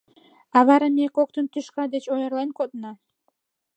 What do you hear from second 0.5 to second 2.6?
А вара ме коктын тӱшка деч ойырлен